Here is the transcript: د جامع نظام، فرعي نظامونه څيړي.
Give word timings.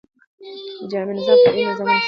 د 0.81 0.81
جامع 0.91 1.13
نظام، 1.17 1.37
فرعي 1.43 1.61
نظامونه 1.69 1.83
څيړي. 1.93 1.99